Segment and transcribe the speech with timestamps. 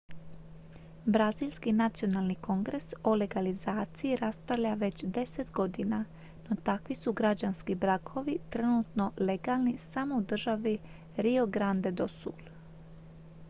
[1.15, 6.05] brazilski nacionalni kongres o legalizaciji raspravlja već 10 godina
[6.49, 10.77] no takvi su građanski brakovi trenutno legalni samo u državi
[11.17, 12.45] rio grande do sul